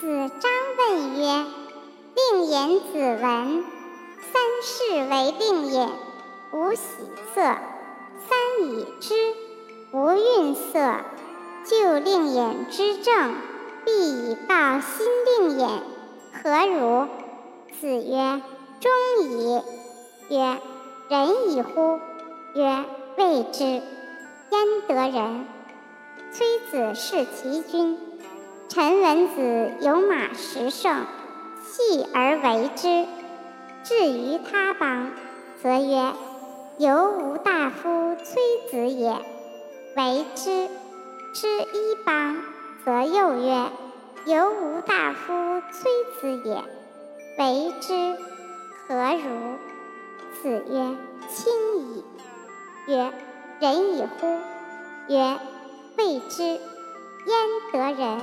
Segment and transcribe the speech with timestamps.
[0.00, 1.44] 子张问曰
[2.16, 3.64] ：“令尹子闻，
[4.32, 5.90] 三世为令颜，
[6.52, 6.80] 无喜
[7.34, 7.42] 色；
[8.26, 9.14] 三已之，
[9.92, 10.96] 无愠色。
[11.66, 13.34] 就令尹之政，
[13.84, 15.68] 必以告新令尹，
[16.32, 17.06] 何如？”
[17.78, 18.40] 子曰
[18.80, 18.90] ：“忠
[19.28, 19.62] 矣。”
[20.34, 20.60] 曰
[21.10, 22.00] ：“仁矣乎？”
[22.56, 22.86] 曰
[23.18, 23.82] ：“未之，焉
[24.88, 25.46] 得仁？”
[26.32, 27.98] 崔子是其君。
[28.72, 31.04] 臣闻子有马十乘，
[31.60, 33.04] 弃而为之。
[33.82, 35.10] 至于他邦，
[35.60, 36.12] 则曰
[36.78, 39.16] ：“犹吾大夫崔子也，
[39.96, 40.68] 为之。”
[41.34, 42.36] 之一邦，
[42.84, 43.66] 则又曰
[44.24, 45.32] ：“犹吾大夫
[45.72, 46.62] 崔子也，
[47.38, 48.16] 为之。”
[48.86, 49.58] 何如？
[50.40, 50.96] 子曰
[51.28, 52.04] ：“亲矣。”
[52.86, 53.12] 曰
[53.58, 54.38] ：“仁矣乎？”
[55.12, 55.38] 曰
[55.98, 56.60] ：“未之，焉
[57.72, 58.20] 得仁？”